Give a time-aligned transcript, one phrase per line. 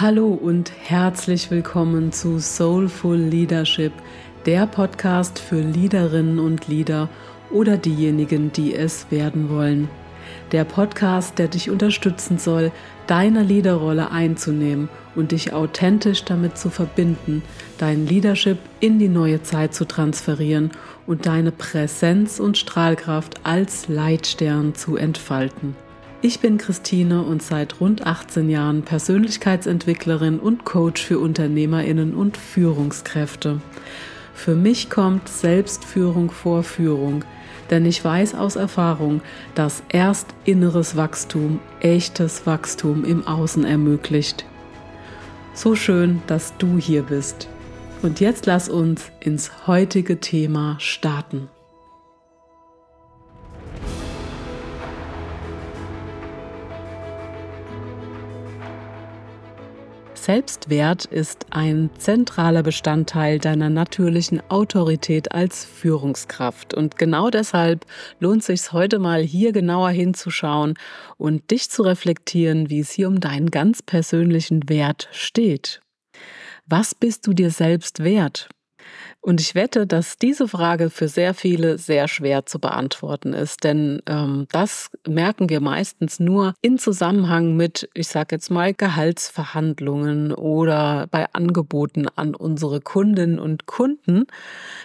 [0.00, 3.92] Hallo und herzlich willkommen zu Soulful Leadership,
[4.46, 7.08] der Podcast für Leaderinnen und Leader
[7.50, 9.90] oder diejenigen, die es werden wollen.
[10.52, 12.70] Der Podcast, der dich unterstützen soll,
[13.08, 17.42] deine Leaderrolle einzunehmen und dich authentisch damit zu verbinden,
[17.78, 20.70] dein Leadership in die neue Zeit zu transferieren
[21.08, 25.74] und deine Präsenz und Strahlkraft als Leitstern zu entfalten.
[26.20, 33.60] Ich bin Christine und seit rund 18 Jahren Persönlichkeitsentwicklerin und Coach für Unternehmerinnen und Führungskräfte.
[34.34, 37.24] Für mich kommt Selbstführung vor Führung,
[37.70, 39.20] denn ich weiß aus Erfahrung,
[39.54, 44.44] dass erst inneres Wachstum echtes Wachstum im Außen ermöglicht.
[45.54, 47.48] So schön, dass du hier bist.
[48.02, 51.48] Und jetzt lass uns ins heutige Thema starten.
[60.28, 66.74] Selbstwert ist ein zentraler Bestandteil deiner natürlichen Autorität als Führungskraft.
[66.74, 67.86] Und genau deshalb
[68.20, 70.74] lohnt sich heute mal hier genauer hinzuschauen
[71.16, 75.80] und dich zu reflektieren, wie es hier um deinen ganz persönlichen Wert steht.
[76.66, 78.50] Was bist du dir selbst wert?
[79.20, 84.00] Und ich wette, dass diese Frage für sehr viele sehr schwer zu beantworten ist, denn
[84.06, 91.08] ähm, das merken wir meistens nur in Zusammenhang mit, ich sage jetzt mal, Gehaltsverhandlungen oder
[91.10, 94.26] bei Angeboten an unsere Kundinnen und Kunden.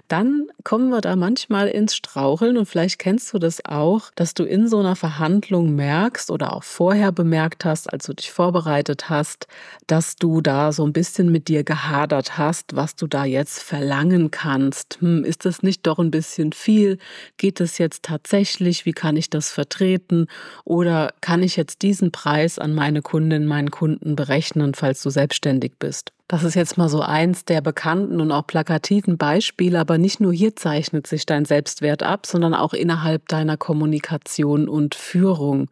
[0.07, 2.57] Dann kommen wir da manchmal ins Straucheln.
[2.57, 6.63] Und vielleicht kennst du das auch, dass du in so einer Verhandlung merkst oder auch
[6.63, 9.47] vorher bemerkt hast, als du dich vorbereitet hast,
[9.87, 13.61] dass du da so ein bisschen mit dir gehadert hast, was du da jetzt
[13.93, 14.97] verlangen kannst.
[15.01, 16.97] Hm, ist das nicht doch ein bisschen viel?
[17.37, 18.85] Geht es jetzt tatsächlich?
[18.85, 20.25] Wie kann ich das vertreten?
[20.65, 25.73] Oder kann ich jetzt diesen Preis an meine Kundin, meinen Kunden berechnen, falls du selbstständig
[25.77, 26.11] bist?
[26.29, 30.31] Das ist jetzt mal so eins der bekannten und auch plakativen Beispiele, aber nicht nur
[30.31, 35.69] hier zeichnet sich dein Selbstwert ab, sondern auch innerhalb deiner Kommunikation und Führung.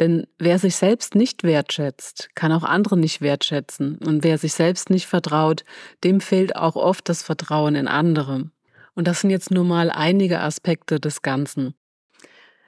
[0.00, 3.98] Denn wer sich selbst nicht wertschätzt, kann auch andere nicht wertschätzen.
[4.04, 5.64] Und wer sich selbst nicht vertraut,
[6.02, 8.50] dem fehlt auch oft das Vertrauen in andere.
[8.94, 11.74] Und das sind jetzt nur mal einige Aspekte des Ganzen.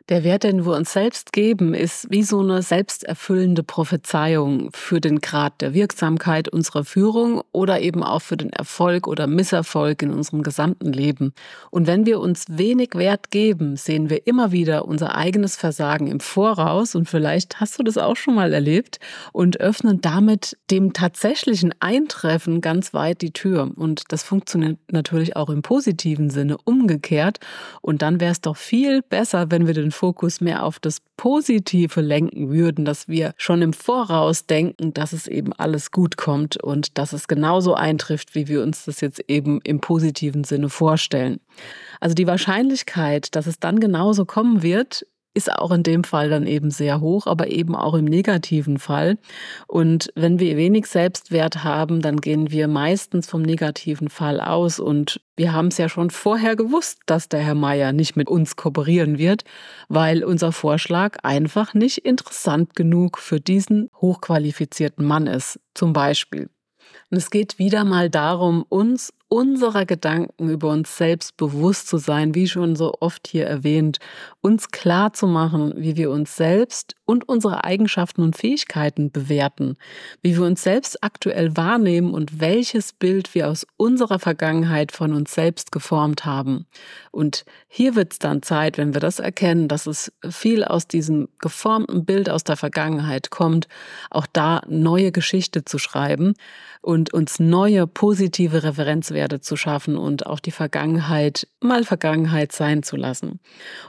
[0.08, 5.20] Der Wert, den wir uns selbst geben, ist wie so eine selbsterfüllende Prophezeiung für den
[5.20, 10.42] Grad der Wirksamkeit unserer Führung oder eben auch für den Erfolg oder Misserfolg in unserem
[10.42, 11.34] gesamten Leben.
[11.70, 16.20] Und wenn wir uns wenig Wert geben, sehen wir immer wieder unser eigenes Versagen im
[16.20, 19.00] Voraus und vielleicht hast du das auch schon mal erlebt
[19.34, 23.70] und öffnen damit dem tatsächlichen Eintreffen ganz weit die Tür.
[23.76, 27.40] Und das funktioniert natürlich auch im positiven Sinne umgekehrt.
[27.82, 32.00] Und dann wäre es doch viel besser, wenn wir den Fokus mehr auf das Positive
[32.00, 36.96] lenken würden, dass wir schon im Voraus denken, dass es eben alles gut kommt und
[36.98, 41.40] dass es genauso eintrifft, wie wir uns das jetzt eben im positiven Sinne vorstellen.
[41.98, 46.46] Also die Wahrscheinlichkeit, dass es dann genauso kommen wird, ist auch in dem Fall dann
[46.46, 49.18] eben sehr hoch, aber eben auch im negativen Fall.
[49.66, 54.80] Und wenn wir wenig Selbstwert haben, dann gehen wir meistens vom negativen Fall aus.
[54.80, 58.56] Und wir haben es ja schon vorher gewusst, dass der Herr Meier nicht mit uns
[58.56, 59.44] kooperieren wird,
[59.88, 66.50] weil unser Vorschlag einfach nicht interessant genug für diesen hochqualifizierten Mann ist, zum Beispiel.
[67.10, 72.34] Und es geht wieder mal darum, uns unserer Gedanken über uns selbst bewusst zu sein,
[72.34, 73.98] wie schon so oft hier erwähnt,
[74.40, 79.76] uns klar zu machen, wie wir uns selbst und unsere Eigenschaften und Fähigkeiten bewerten,
[80.22, 85.34] wie wir uns selbst aktuell wahrnehmen und welches Bild wir aus unserer Vergangenheit von uns
[85.34, 86.66] selbst geformt haben.
[87.10, 91.28] Und hier wird es dann Zeit, wenn wir das erkennen, dass es viel aus diesem
[91.38, 93.68] geformten Bild aus der Vergangenheit kommt,
[94.10, 96.34] auch da neue Geschichte zu schreiben
[96.80, 102.96] und uns neue positive Referenzwerte zu schaffen und auch die Vergangenheit mal Vergangenheit sein zu
[102.96, 103.40] lassen.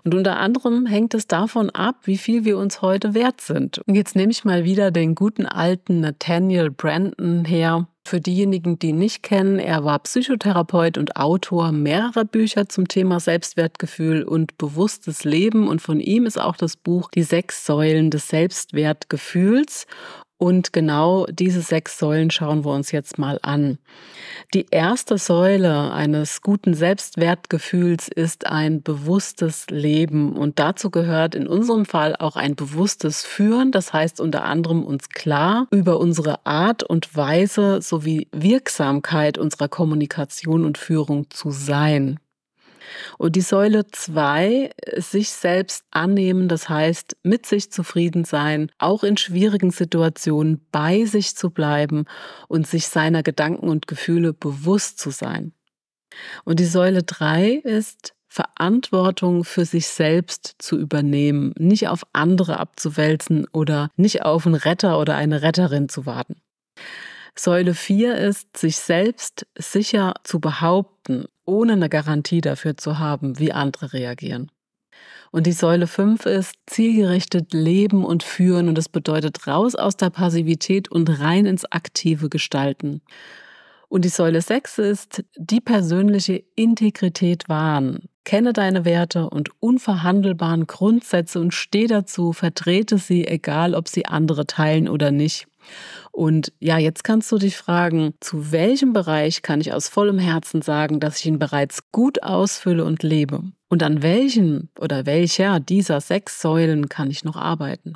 [0.03, 3.79] Und unter anderem hängt es davon ab, wie viel wir uns heute wert sind.
[3.79, 7.87] Und jetzt nehme ich mal wieder den guten alten Nathaniel Brandon her.
[8.05, 13.19] Für diejenigen, die ihn nicht kennen, er war Psychotherapeut und Autor mehrerer Bücher zum Thema
[13.19, 15.67] Selbstwertgefühl und bewusstes Leben.
[15.67, 19.85] Und von ihm ist auch das Buch Die sechs Säulen des Selbstwertgefühls.
[20.39, 23.77] Und genau diese sechs Säulen schauen wir uns jetzt mal an.
[24.53, 30.37] Die erste Säule eines guten Selbstwertgefühls ist ein bewusstes Leben.
[30.37, 33.73] Und dazu gehört in unserem Fall auch ein bewusstes Führen.
[33.73, 40.63] Das heißt unter anderem uns klar über unsere Art und Weise sowie Wirksamkeit unserer Kommunikation
[40.63, 42.17] und Führung zu sein.
[43.17, 49.17] Und die Säule 2, sich selbst annehmen, das heißt mit sich zufrieden sein, auch in
[49.17, 52.05] schwierigen Situationen bei sich zu bleiben
[52.47, 55.53] und sich seiner Gedanken und Gefühle bewusst zu sein.
[56.43, 63.47] Und die Säule 3 ist Verantwortung für sich selbst zu übernehmen, nicht auf andere abzuwälzen
[63.51, 66.41] oder nicht auf einen Retter oder eine Retterin zu warten.
[67.41, 73.53] Säule 4 ist, sich selbst sicher zu behaupten, ohne eine Garantie dafür zu haben, wie
[73.53, 74.51] andere reagieren.
[75.31, 80.09] Und die Säule 5 ist zielgerichtet leben und führen und das bedeutet raus aus der
[80.09, 83.01] Passivität und rein ins aktive Gestalten.
[83.87, 88.09] Und die Säule 6 ist die persönliche Integrität wahren.
[88.25, 94.45] Kenne deine Werte und unverhandelbaren Grundsätze und steh dazu, vertrete sie, egal ob sie andere
[94.45, 95.47] teilen oder nicht.
[96.11, 100.61] Und ja, jetzt kannst du dich fragen, zu welchem Bereich kann ich aus vollem Herzen
[100.61, 103.43] sagen, dass ich ihn bereits gut ausfülle und lebe?
[103.69, 107.93] Und an welchen oder welcher dieser sechs Säulen kann ich noch arbeiten?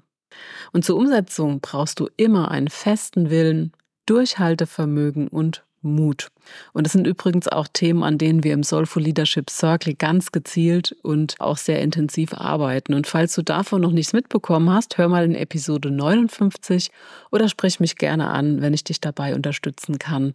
[0.72, 3.72] Und zur Umsetzung brauchst du immer einen festen Willen,
[4.06, 6.30] Durchhaltevermögen und Mut.
[6.74, 10.96] Und das sind übrigens auch Themen, an denen wir im Soulful Leadership Circle ganz gezielt
[11.02, 12.94] und auch sehr intensiv arbeiten.
[12.94, 16.92] Und falls du davon noch nichts mitbekommen hast, hör mal in Episode 59
[17.32, 20.34] oder sprich mich gerne an, wenn ich dich dabei unterstützen kann.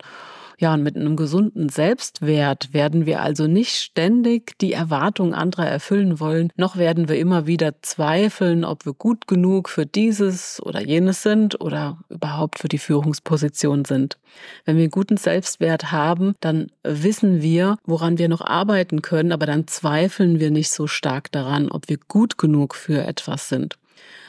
[0.60, 6.18] Ja, und mit einem gesunden Selbstwert werden wir also nicht ständig die Erwartungen anderer erfüllen
[6.18, 11.22] wollen, noch werden wir immer wieder zweifeln, ob wir gut genug für dieses oder jenes
[11.22, 14.18] sind oder überhaupt für die Führungsposition sind.
[14.64, 15.97] Wenn wir einen guten Selbstwert haben,
[16.40, 21.32] dann wissen wir, woran wir noch arbeiten können, aber dann zweifeln wir nicht so stark
[21.32, 23.78] daran, ob wir gut genug für etwas sind.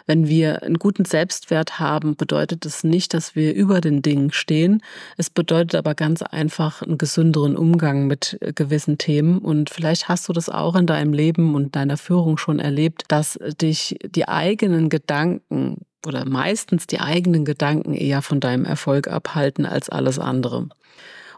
[0.09, 4.81] Wenn wir einen guten Selbstwert haben, bedeutet es nicht, dass wir über den Dingen stehen.
[5.17, 9.37] Es bedeutet aber ganz einfach einen gesünderen Umgang mit äh, gewissen Themen.
[9.37, 13.37] Und vielleicht hast du das auch in deinem Leben und deiner Führung schon erlebt, dass
[13.61, 15.77] dich die eigenen Gedanken
[16.07, 20.69] oder meistens die eigenen Gedanken eher von deinem Erfolg abhalten als alles andere.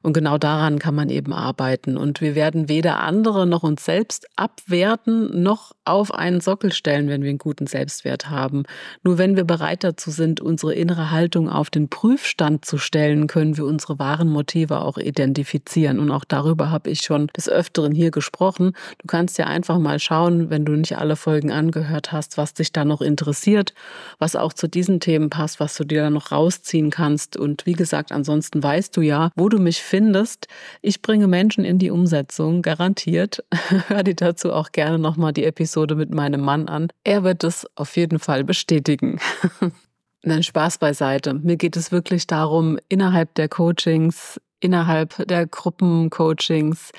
[0.02, 1.98] Und genau daran kann man eben arbeiten.
[1.98, 7.22] Und wir werden weder andere noch uns selbst abwerten, noch auf einen Sockel stellen, wenn
[7.22, 8.64] wir einen guten Selbstwert haben.
[9.04, 13.58] Nur wenn wir bereit dazu sind, unsere innere Haltung auf den Prüfstand zu stellen, können
[13.58, 16.00] wir unsere wahren Motive auch identifizieren.
[16.00, 18.74] Und auch darüber habe ich schon des Öfteren hier gesprochen.
[19.00, 22.72] Du kannst ja einfach mal schauen, wenn du nicht alle Folgen angehört hast, was dich
[22.72, 23.74] da noch interessiert,
[24.20, 27.38] was auch zu diesen Themen passt, was du dir da noch rausziehen kannst.
[27.38, 30.48] Und wie gesagt, ansonsten weißt du ja, wo du mich findest.
[30.82, 33.44] Ich bringe Menschen in die Umsetzung, garantiert.
[33.88, 36.88] Hör dir dazu auch gerne nochmal die Episode mit meinem Mann an.
[37.04, 39.20] Er wird es auf jeden Fall bestätigen.
[40.24, 41.34] Nein, Spaß beiseite.
[41.34, 46.92] Mir geht es wirklich darum, innerhalb der Coachings, innerhalb der Gruppencoachings,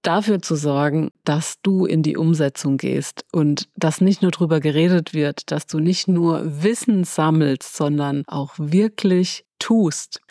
[0.00, 5.12] dafür zu sorgen, dass du in die Umsetzung gehst und dass nicht nur darüber geredet
[5.12, 10.22] wird, dass du nicht nur Wissen sammelst, sondern auch wirklich tust.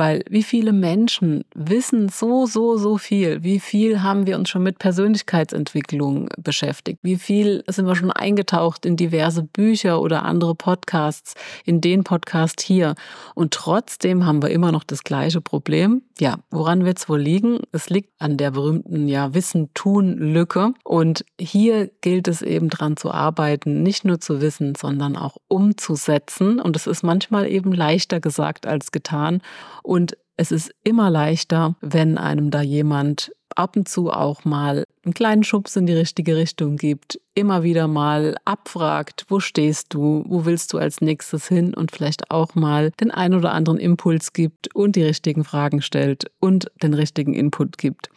[0.00, 3.44] Weil wie viele Menschen wissen so, so, so viel?
[3.44, 7.00] Wie viel haben wir uns schon mit Persönlichkeitsentwicklung beschäftigt?
[7.02, 11.34] Wie viel sind wir schon eingetaucht in diverse Bücher oder andere Podcasts,
[11.66, 12.94] in den Podcast hier?
[13.34, 16.00] Und trotzdem haben wir immer noch das gleiche Problem.
[16.18, 17.60] Ja, woran wird es wohl liegen?
[17.72, 20.72] Es liegt an der berühmten ja, Wissen-Tun-Lücke.
[20.82, 26.58] Und hier gilt es eben dran zu arbeiten, nicht nur zu wissen, sondern auch umzusetzen.
[26.58, 29.42] Und es ist manchmal eben leichter gesagt als getan.
[29.90, 35.14] Und es ist immer leichter, wenn einem da jemand ab und zu auch mal einen
[35.14, 40.44] kleinen Schubs in die richtige Richtung gibt, immer wieder mal abfragt, wo stehst du, wo
[40.44, 44.74] willst du als nächstes hin und vielleicht auch mal den ein oder anderen Impuls gibt
[44.74, 48.10] und die richtigen Fragen stellt und den richtigen Input gibt.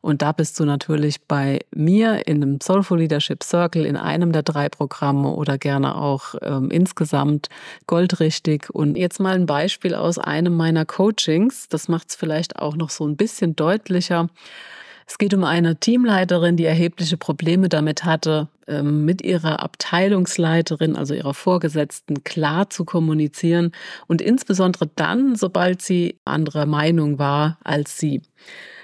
[0.00, 4.42] Und da bist du natürlich bei mir in einem Soulful Leadership Circle in einem der
[4.42, 7.48] drei Programme oder gerne auch ähm, insgesamt
[7.86, 8.70] goldrichtig.
[8.70, 11.68] Und jetzt mal ein Beispiel aus einem meiner Coachings.
[11.68, 14.28] Das macht es vielleicht auch noch so ein bisschen deutlicher.
[15.10, 21.14] Es geht um eine Teamleiterin, die erhebliche Probleme damit hatte, ähm, mit ihrer Abteilungsleiterin, also
[21.14, 23.72] ihrer Vorgesetzten, klar zu kommunizieren
[24.06, 28.22] und insbesondere dann, sobald sie anderer Meinung war als sie.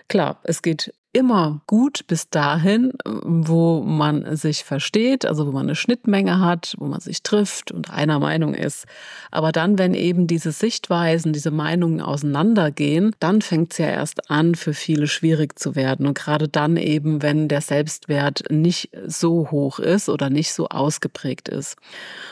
[0.08, 5.74] Klar, es geht immer gut bis dahin, wo man sich versteht, also wo man eine
[5.74, 8.84] Schnittmenge hat, wo man sich trifft und einer Meinung ist.
[9.30, 14.54] Aber dann, wenn eben diese Sichtweisen, diese Meinungen auseinandergehen, dann fängt es ja erst an,
[14.54, 16.06] für viele schwierig zu werden.
[16.06, 21.48] Und gerade dann eben, wenn der Selbstwert nicht so hoch ist oder nicht so ausgeprägt
[21.48, 21.76] ist.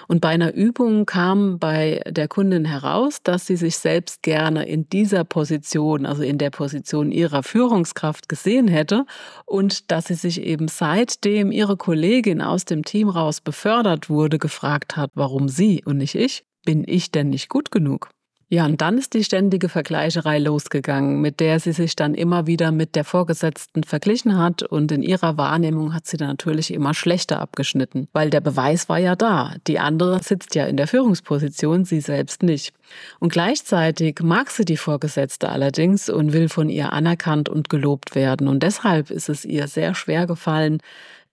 [0.08, 4.90] Und bei einer Übung kam bei der Kundin heraus, dass sie sich selbst gerne in
[4.90, 9.06] dieser Position, also in der Position ihrer Führungskraft gesehen hätte
[9.46, 14.96] und dass sie sich eben seitdem ihre Kollegin aus dem Team raus befördert wurde, gefragt
[14.96, 16.44] hat, warum sie und nicht ich.
[16.66, 18.10] Bin ich denn nicht gut genug?
[18.54, 22.70] Ja, und dann ist die ständige Vergleicherei losgegangen, mit der sie sich dann immer wieder
[22.70, 27.40] mit der Vorgesetzten verglichen hat und in ihrer Wahrnehmung hat sie dann natürlich immer schlechter
[27.40, 29.56] abgeschnitten, weil der Beweis war ja da.
[29.66, 32.72] Die andere sitzt ja in der Führungsposition, sie selbst nicht.
[33.18, 38.46] Und gleichzeitig mag sie die Vorgesetzte allerdings und will von ihr anerkannt und gelobt werden.
[38.46, 40.78] Und deshalb ist es ihr sehr schwer gefallen,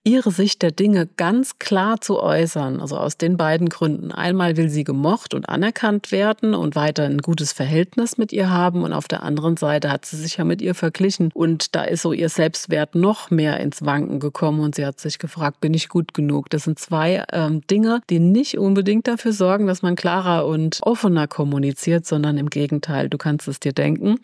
[0.04, 2.80] ihre Sicht der Dinge ganz klar zu äußern.
[2.80, 4.10] Also aus den beiden Gründen.
[4.10, 8.82] Einmal will sie gemocht und anerkannt werden und weiter ein gutes Verhältnis mit ihr haben.
[8.82, 11.30] Und auf der anderen Seite hat sie sich ja mit ihr verglichen.
[11.32, 14.60] Und da ist so ihr Selbstwert noch mehr ins Wanken gekommen.
[14.60, 16.50] Und sie hat sich gefragt, bin ich gut genug?
[16.50, 21.28] Das sind zwei ähm, Dinge, die nicht unbedingt dafür sorgen, dass man klarer und offener
[21.28, 23.08] kommuniziert, sondern im Gegenteil.
[23.08, 24.18] Du kannst es dir denken.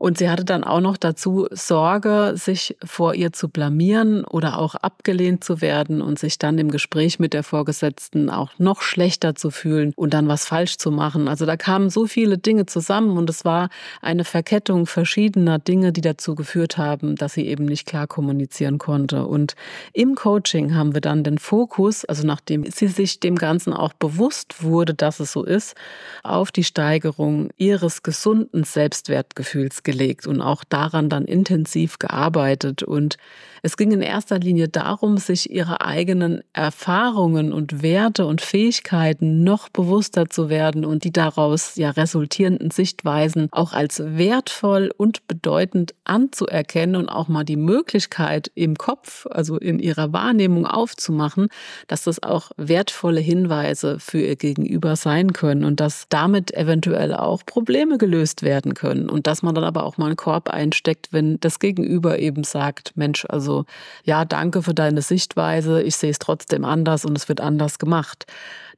[0.00, 4.74] Und sie hatte dann auch noch dazu Sorge, sich vor ihr zu blamieren oder auch
[4.74, 9.50] abgelehnt zu werden und sich dann im Gespräch mit der Vorgesetzten auch noch schlechter zu
[9.50, 11.28] fühlen und dann was falsch zu machen.
[11.28, 13.68] Also da kamen so viele Dinge zusammen und es war
[14.00, 19.26] eine Verkettung verschiedener Dinge, die dazu geführt haben, dass sie eben nicht klar kommunizieren konnte.
[19.26, 19.54] Und
[19.92, 24.62] im Coaching haben wir dann den Fokus, also nachdem sie sich dem Ganzen auch bewusst
[24.62, 25.74] wurde, dass es so ist,
[26.22, 32.82] auf die Steigerung ihres gesunden Selbstwertgefühls gelegt und auch daran dann intensiv gearbeitet.
[32.82, 33.16] Und
[33.62, 39.68] es ging in erster Linie darum, sich ihre eigenen Erfahrungen und Werte und Fähigkeiten noch
[39.68, 46.96] bewusster zu werden und die daraus ja resultierenden Sichtweisen auch als wertvoll und bedeutend anzuerkennen
[46.96, 51.48] und auch mal die Möglichkeit im Kopf, also in ihrer Wahrnehmung aufzumachen,
[51.86, 57.44] dass das auch wertvolle Hinweise für ihr Gegenüber sein können und dass damit eventuell auch
[57.44, 61.08] Probleme gelöst werden können und dass man dann aber aber auch mal einen Korb einsteckt,
[61.12, 63.64] wenn das Gegenüber eben sagt, Mensch, also
[64.04, 68.26] ja, danke für deine Sichtweise, ich sehe es trotzdem anders und es wird anders gemacht.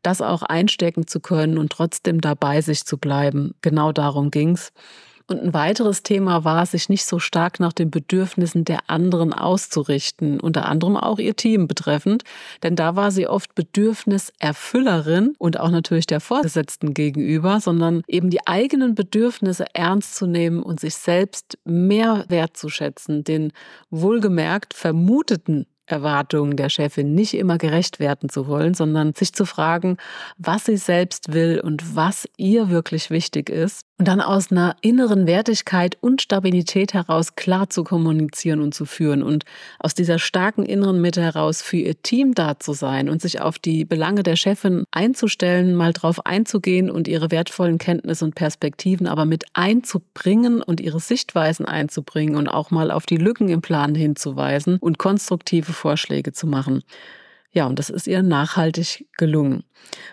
[0.02, 4.73] Das auch einstecken zu können und trotzdem dabei sich zu bleiben, genau darum ging's.
[5.33, 10.39] Und ein weiteres Thema war, sich nicht so stark nach den Bedürfnissen der anderen auszurichten,
[10.39, 12.25] unter anderem auch ihr Team betreffend,
[12.62, 18.47] denn da war sie oft Bedürfniserfüllerin und auch natürlich der Vorgesetzten gegenüber, sondern eben die
[18.47, 23.55] eigenen Bedürfnisse ernst zu nehmen und sich selbst mehr wertzuschätzen, den
[23.89, 29.97] wohlgemerkt vermuteten Erwartungen der Chefin nicht immer gerecht werden zu wollen, sondern sich zu fragen,
[30.37, 35.28] was sie selbst will und was ihr wirklich wichtig ist und dann aus einer inneren
[35.28, 39.44] Wertigkeit und Stabilität heraus klar zu kommunizieren und zu führen und
[39.78, 43.61] aus dieser starken inneren Mitte heraus für ihr Team da zu sein und sich auf
[43.61, 49.25] die Belange der Chefin einzustellen, mal drauf einzugehen und ihre wertvollen Kenntnisse und Perspektiven aber
[49.25, 54.78] mit einzubringen und ihre Sichtweisen einzubringen und auch mal auf die Lücken im Plan hinzuweisen
[54.80, 56.82] und konstruktive Vorschläge zu machen.
[57.52, 59.64] Ja, und das ist ihr nachhaltig gelungen.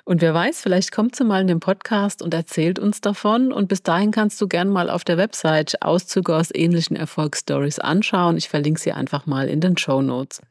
[0.04, 3.54] Und wer weiß, vielleicht kommt sie mal in den Podcast und erzählt uns davon.
[3.54, 8.36] Und bis dahin kannst du gern mal auf der Website Auszüge aus ähnlichen Erfolgsstories anschauen.
[8.36, 10.42] Ich verlinke sie einfach mal in den Show Notes.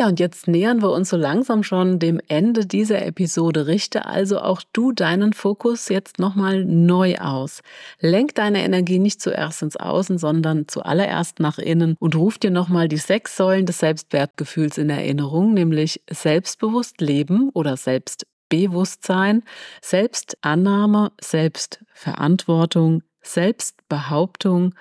[0.00, 3.66] Ja, und jetzt nähern wir uns so langsam schon dem Ende dieser Episode.
[3.66, 7.60] Richte also auch du deinen Fokus jetzt nochmal neu aus.
[7.98, 12.88] Lenk deine Energie nicht zuerst ins Außen, sondern zuallererst nach innen und ruf dir nochmal
[12.88, 19.42] die sechs Säulen des Selbstwertgefühls in Erinnerung, nämlich selbstbewusst leben oder Selbstbewusstsein,
[19.82, 24.74] Selbstannahme, Selbstverantwortung, Selbstbehauptung,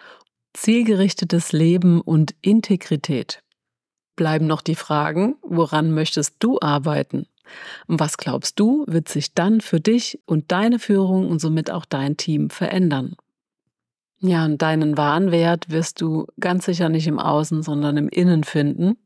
[0.53, 3.43] zielgerichtetes Leben und Integrität
[4.19, 7.25] bleiben noch die Fragen, woran möchtest du arbeiten?
[7.87, 11.85] Und was glaubst du, wird sich dann für dich und deine Führung und somit auch
[11.85, 13.15] dein Team verändern?
[14.21, 18.43] Ja, und deinen wahren Wert wirst du ganz sicher nicht im Außen, sondern im Innen
[18.43, 18.97] finden.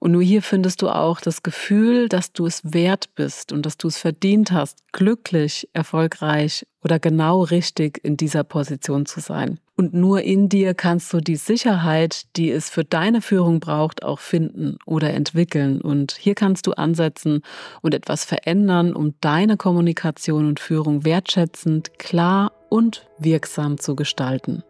[0.00, 3.76] Und nur hier findest du auch das Gefühl, dass du es wert bist und dass
[3.76, 9.58] du es verdient hast, glücklich, erfolgreich oder genau richtig in dieser Position zu sein.
[9.76, 14.18] Und nur in dir kannst du die Sicherheit, die es für deine Führung braucht, auch
[14.18, 15.80] finden oder entwickeln.
[15.80, 17.42] Und hier kannst du ansetzen
[17.80, 24.62] und etwas verändern, um deine Kommunikation und Führung wertschätzend, klar und wirksam zu gestalten.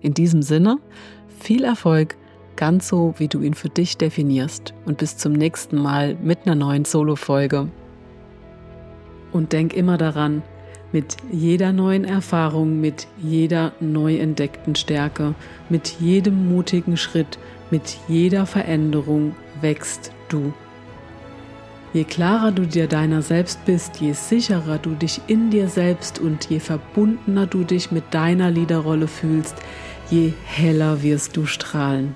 [0.00, 0.78] In diesem Sinne,
[1.40, 2.16] viel Erfolg
[2.56, 4.74] ganz so, wie du ihn für dich definierst.
[4.84, 7.68] Und bis zum nächsten Mal mit einer neuen Solo-Folge.
[9.32, 10.42] Und denk immer daran,
[10.92, 15.34] mit jeder neuen Erfahrung, mit jeder neu entdeckten Stärke,
[15.68, 17.38] mit jedem mutigen Schritt,
[17.70, 20.52] mit jeder Veränderung wächst du.
[21.92, 26.48] Je klarer du dir deiner selbst bist, je sicherer du dich in dir selbst und
[26.48, 29.56] je verbundener du dich mit deiner Liederrolle fühlst,
[30.08, 32.14] je heller wirst du strahlen.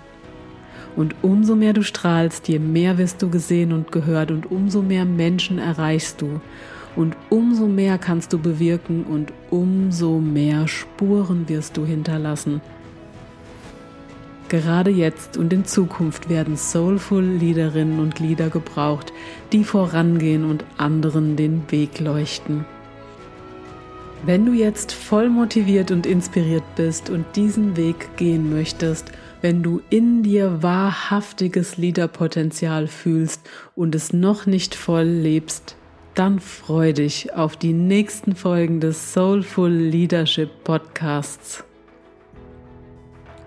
[0.95, 5.04] Und umso mehr du strahlst, je mehr wirst du gesehen und gehört und umso mehr
[5.04, 6.40] Menschen erreichst du.
[6.95, 12.61] Und umso mehr kannst du bewirken und umso mehr Spuren wirst du hinterlassen.
[14.49, 19.13] Gerade jetzt und in Zukunft werden soulful Liederinnen und Lieder gebraucht,
[19.53, 22.65] die vorangehen und anderen den Weg leuchten.
[24.27, 29.83] Wenn du jetzt voll motiviert und inspiriert bist und diesen Weg gehen möchtest, wenn du
[29.91, 33.43] in dir wahrhaftiges Liederpotenzial fühlst
[33.75, 35.77] und es noch nicht voll lebst,
[36.15, 41.65] dann freu dich auf die nächsten Folgen des Soulful Leadership Podcasts.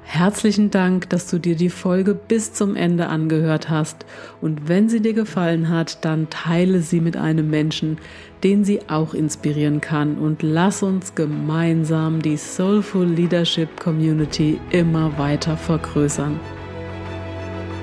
[0.10, 4.06] Herzlichen Dank, dass du dir die Folge bis zum Ende angehört hast
[4.40, 7.98] und wenn sie dir gefallen hat, dann teile sie mit einem Menschen,
[8.42, 15.58] den sie auch inspirieren kann und lass uns gemeinsam die Soulful Leadership Community immer weiter
[15.58, 16.40] vergrößern.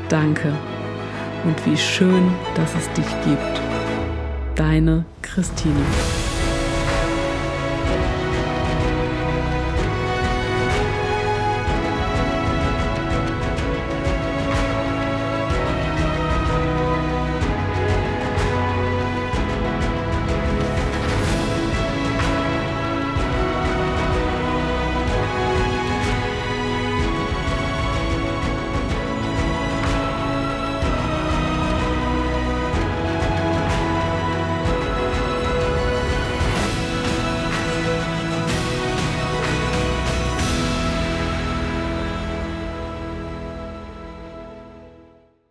[0.08, 0.50] Danke
[1.44, 3.60] und wie schön, dass es dich gibt.
[4.54, 5.84] Deine Christine.